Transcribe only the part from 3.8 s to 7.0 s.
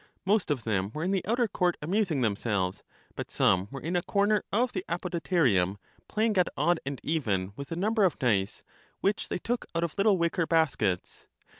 in a corner of the Apodyterium play ing at odd and